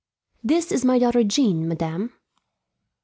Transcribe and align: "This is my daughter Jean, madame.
"This 0.43 0.71
is 0.71 0.83
my 0.83 0.97
daughter 0.97 1.23
Jean, 1.23 1.67
madame. 1.67 2.13